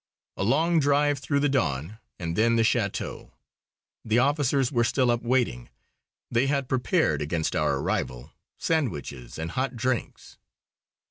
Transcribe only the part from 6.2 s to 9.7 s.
They had prepared, against our arrival, sandwiches and